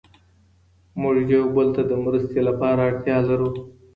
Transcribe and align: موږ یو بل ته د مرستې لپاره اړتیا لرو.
موږ 1.01 1.15
یو 1.35 1.43
بل 1.55 1.67
ته 1.75 1.81
د 1.89 1.93
مرستې 2.03 2.41
لپاره 2.47 2.79
اړتیا 2.89 3.17
لرو. 3.29 3.49